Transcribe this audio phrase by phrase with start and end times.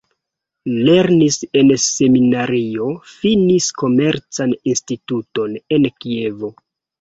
[0.85, 6.53] Lernis en seminario, finis Komercan Instituton en Kievo.